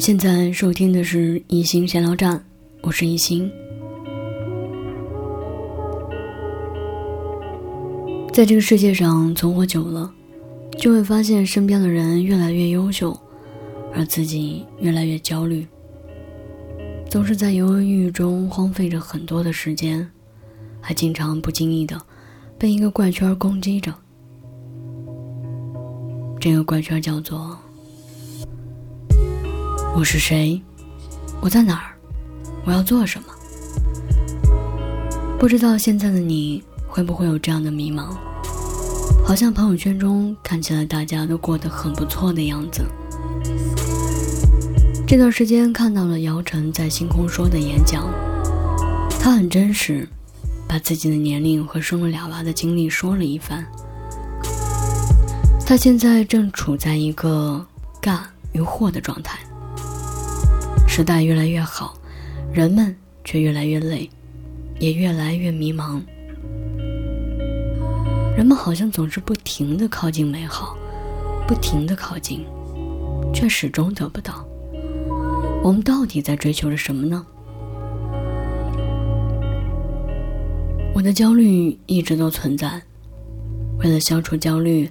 [0.00, 2.42] 现在收听的是一心闲聊站，
[2.80, 3.52] 我是一心。
[8.32, 10.10] 在这个世界上存活久了，
[10.78, 13.14] 就会发现身边的人越来越优秀，
[13.94, 15.66] 而自己越来越焦虑，
[17.10, 20.10] 总是在犹犹豫豫中荒废着很多的时间，
[20.80, 22.00] 还经常不经意的
[22.58, 23.94] 被一个怪圈攻击着。
[26.40, 27.54] 这个怪圈叫做。
[30.00, 30.58] 我是谁？
[31.42, 31.92] 我在哪儿？
[32.64, 33.26] 我要做什么？
[35.38, 38.16] 不知道现在的你会不会有这样的迷茫？
[39.22, 42.82] 好像朋友圈中看起来大家都过得很不错的样子。
[45.06, 48.08] 这段时间看到了姚晨在星空说的演讲，
[49.20, 50.08] 他很真实，
[50.66, 53.66] 把自己的年龄和生了俩娃的经历说了一番。
[55.66, 57.62] 他现在正处在一个
[58.00, 58.20] 尬
[58.52, 59.38] 与惑的状态。
[61.00, 61.98] 时代越来越好，
[62.52, 64.06] 人们却越来越累，
[64.78, 65.98] 也越来越迷茫。
[68.36, 70.76] 人们好像总是不停的靠近美好，
[71.48, 72.44] 不停的靠近，
[73.32, 74.46] 却始终得不到。
[75.64, 77.24] 我们到底在追求着什么呢？
[80.94, 82.78] 我的焦虑一直都存在，
[83.78, 84.86] 为了消除焦虑，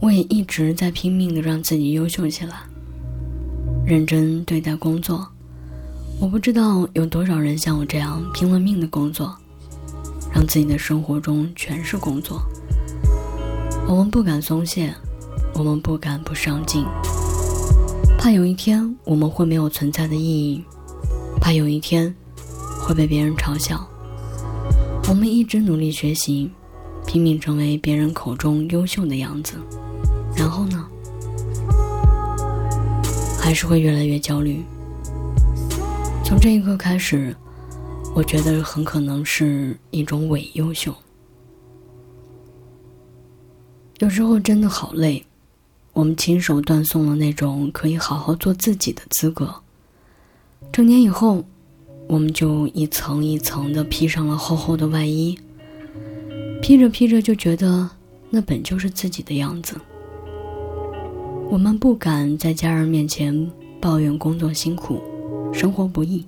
[0.00, 2.62] 我也一直在拼命的让自己优秀起来，
[3.84, 5.28] 认真对待工作。
[6.20, 9.34] 我不知道有多少人像我这样拼了命的工作，
[10.34, 12.42] 让自己的生活中全是工作。
[13.88, 14.94] 我们不敢松懈，
[15.54, 16.84] 我们不敢不上进，
[18.18, 20.62] 怕有一天我们会没有存在的意义，
[21.40, 22.14] 怕有一天
[22.78, 23.88] 会被别人嘲笑。
[25.08, 26.50] 我们一直努力学习，
[27.06, 29.54] 拼命成为别人口中优秀的样子，
[30.36, 30.86] 然后呢，
[33.40, 34.62] 还是会越来越焦虑。
[36.30, 37.34] 从这一刻开始，
[38.14, 40.94] 我觉得很可能是一种伪优秀。
[43.98, 45.26] 有时候真的好累，
[45.92, 49.52] 我们亲手断送了那种可以好好做自己的资格。
[50.72, 51.44] 成年以后，
[52.06, 55.36] 我们就一层一层的披上了厚厚的外衣，
[56.62, 57.90] 披着披着就觉得
[58.30, 59.74] 那本就是自己的样子。
[61.50, 65.02] 我们不敢在家人面前抱怨工作辛苦。
[65.52, 66.24] 生活不易，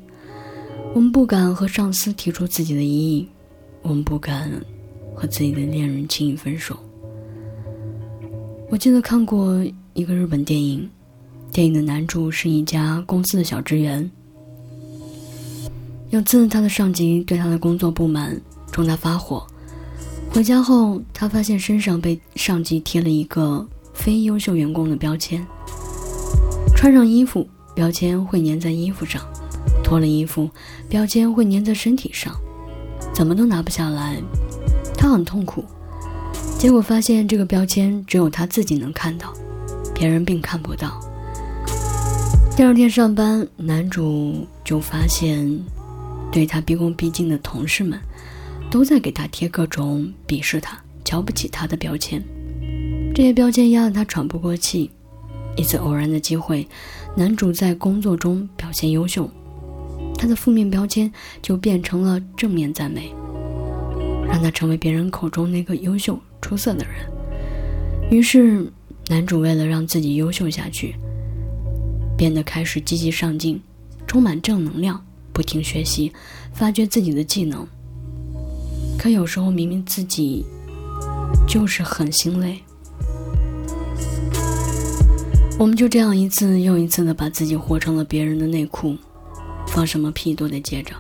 [0.95, 3.29] 我们不敢和上司提出自己的异议，
[3.81, 4.51] 我们不敢
[5.15, 6.79] 和自己的恋人轻易分手。
[8.69, 10.89] 我记得看过一个日本电影，
[11.53, 14.11] 电影的男主是一家公司的小职员。
[16.11, 18.39] 有次他的上级对他的工作不满，
[18.71, 19.47] 冲他发火。
[20.31, 25.47] 回家后，他发现身上被上级贴了一个非优秀员工的标签。
[26.75, 27.47] 穿上衣服。
[27.75, 29.23] 标签会粘在衣服上，
[29.83, 30.49] 脱了衣服，
[30.89, 32.35] 标签会粘在身体上，
[33.13, 34.17] 怎么都拿不下来。
[34.97, 35.65] 他很痛苦，
[36.59, 39.33] 结果发现这个标签只有他自己能看到，
[39.95, 41.01] 别人并看不到。
[42.55, 45.59] 第二天上班，男主就发现，
[46.31, 47.99] 对他毕恭毕敬的同事们，
[48.71, 52.23] 都在给他贴各种鄙视他、瞧不起他的标签，
[53.15, 54.91] 这些标签压得他喘不过气。
[55.57, 56.67] 一次偶然的机会，
[57.15, 59.29] 男主在工作中表现优秀，
[60.17, 63.13] 他的负面标签就变成了正面赞美，
[64.27, 66.95] 让他成为别人口中那个优秀出色的人。
[68.11, 68.71] 于是，
[69.09, 70.95] 男主为了让自己优秀下去，
[72.17, 73.61] 变得开始积极上进，
[74.07, 76.13] 充满正能量，不停学习，
[76.53, 77.67] 发掘自己的技能。
[78.99, 80.45] 可有时候，明明自己
[81.49, 82.59] 就是很心累。
[85.59, 88.97] 我们就这样一次又一次的把自己活成了别人的内裤，
[89.69, 90.93] 放什么屁都得接着。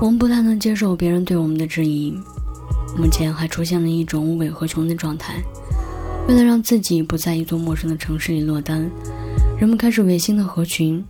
[0.00, 2.12] 我们不太能接受别人对我们的质疑，
[2.96, 5.42] 目前还出现了一种伪和穷的状态。
[6.26, 8.90] 为了让自己不在一座陌生的城市里落单，
[9.58, 11.04] 人们开始违心的合群，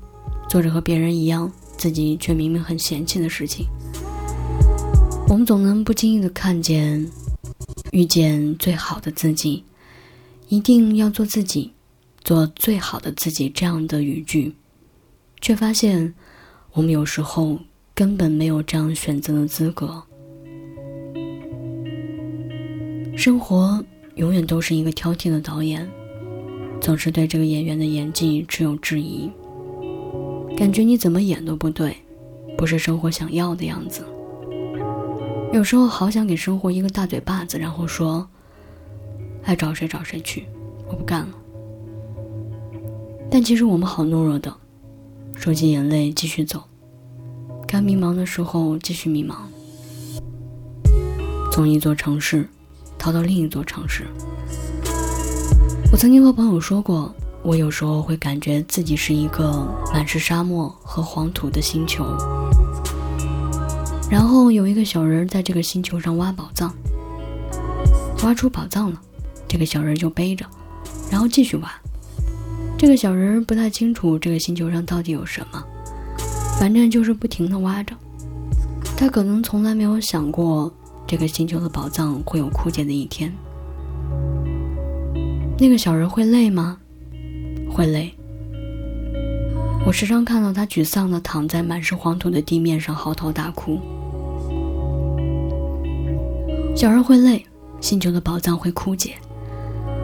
[0.49, 3.67] 做着和别人一样，自己却明明很嫌弃的事情。
[5.29, 7.07] 我们总能不经意的看见，
[7.93, 9.63] 遇见最好的自己。
[10.53, 11.73] 一定要做自己，
[12.23, 13.49] 做最好的自己。
[13.49, 14.55] 这样的语句，
[15.41, 16.13] 却发现
[16.75, 17.59] 我们有时候
[17.95, 20.03] 根本没有这样选择的资格。
[23.17, 23.83] 生活
[24.17, 25.91] 永远都是一个挑剔的导演，
[26.83, 29.31] 总是对这个演员的演技持有质疑，
[30.55, 31.97] 感觉你怎么演都不对，
[32.59, 34.05] 不是生活想要的样子。
[35.55, 38.29] 有时候好想给生活一个大嘴巴子，然后说。
[39.45, 40.47] 爱找谁找谁去，
[40.89, 41.29] 我不干了。
[43.31, 44.55] 但其实我们好懦弱的，
[45.37, 46.63] 收起眼泪继续走，
[47.67, 49.35] 该迷茫的时候继续迷茫，
[51.51, 52.49] 从一座城市
[52.99, 54.07] 逃到另一座城市。
[55.91, 62.05] 我曾经和朋友说过，我有时候会感觉自己是一个满是沙漠和黄土的星球，
[64.11, 66.75] 然后有一个小人在这个星球上挖宝藏，
[68.25, 69.01] 挖出宝藏了，
[69.53, 70.47] 这个小人就背着，
[71.11, 71.71] 然后继续挖。
[72.79, 75.63] 这个小人不太清楚这个星球上到底有什么，
[76.59, 77.95] 反正就是不停的挖着。
[78.97, 80.73] 他可能从来没有想过
[81.07, 83.31] 这个星球的宝藏会有枯竭的一天。
[85.59, 86.79] 那个小人会累吗？
[87.71, 88.11] 会累。
[89.85, 93.79] 我时常看到他沮丧的躺在满是黄土的地面上嚎啕大哭。
[96.75, 97.45] 小人会累，
[97.83, 99.13] 星球的宝藏会枯竭。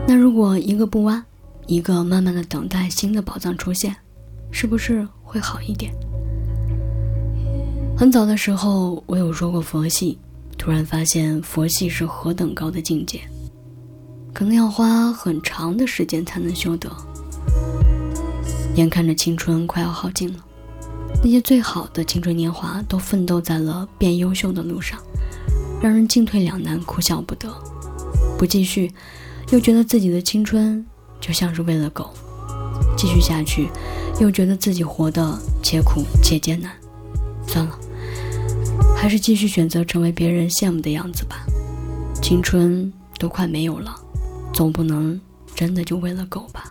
[0.09, 1.23] 那如果一个不挖？
[1.67, 3.95] 一个慢慢的等待新的宝藏出现，
[4.51, 5.93] 是不是会好一点？
[7.95, 10.19] 很早的时候，我有说过佛系，
[10.57, 13.21] 突然发现佛系是何等高的境界，
[14.33, 16.91] 可能要花很长的时间才能修得。
[18.77, 20.43] 眼看着青春快要耗尽了，
[21.23, 24.99] 那些最好的青春年华都奋斗在了变优秀的路上，
[25.83, 27.53] 让人进退两难，哭笑不得。
[28.39, 28.91] 不继续，
[29.51, 30.85] 又觉得自己的青春。
[31.21, 32.15] 就像是喂了狗，
[32.97, 33.69] 继续下去，
[34.21, 36.73] 又觉得自己活得且苦且艰难。
[37.45, 37.77] 算了，
[38.97, 41.45] 还是继续选择成为别人羡慕的样子吧。
[42.23, 43.95] 青春都快没有了，
[44.53, 45.21] 总不能
[45.57, 46.71] 真的就喂了狗吧。